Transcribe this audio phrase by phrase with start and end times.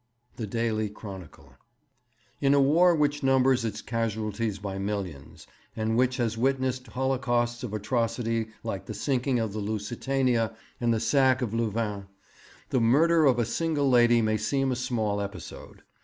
[0.37, 1.53] The Daily Chronicle.
[2.39, 7.71] 'In a War which numbers its casualties by millions, and which has witnessed holocausts of
[7.71, 12.07] atrocity like the sinking of the Lusitania and the sack of Louvain,
[12.71, 15.83] the murder of a single lady may seem a small episode.